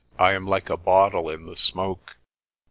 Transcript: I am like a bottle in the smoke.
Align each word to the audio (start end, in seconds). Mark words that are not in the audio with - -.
I 0.17 0.33
am 0.33 0.47
like 0.47 0.71
a 0.71 0.77
bottle 0.77 1.29
in 1.29 1.45
the 1.45 1.55
smoke. 1.55 2.17